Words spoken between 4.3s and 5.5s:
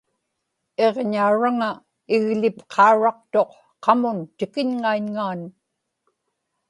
tikiñŋaiñŋaan